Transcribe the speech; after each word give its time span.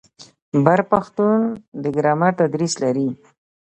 بر 0.65 0.79
پښتون 0.91 1.37
د 1.81 1.83
ګرامر 1.95 2.31
تدریس 2.39 2.73
لري. 2.83 3.09